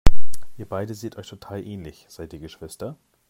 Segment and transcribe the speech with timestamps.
[0.57, 2.97] Ihr beide seht euch total ähnlich, seid ihr Geschwister?